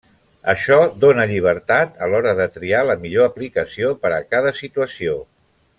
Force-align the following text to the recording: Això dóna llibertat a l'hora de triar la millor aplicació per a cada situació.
Això 0.53 0.77
dóna 1.03 1.25
llibertat 1.31 2.01
a 2.05 2.09
l'hora 2.13 2.33
de 2.41 2.49
triar 2.57 2.81
la 2.93 2.97
millor 3.05 3.29
aplicació 3.33 3.93
per 4.07 4.13
a 4.17 4.23
cada 4.35 4.55
situació. 4.63 5.21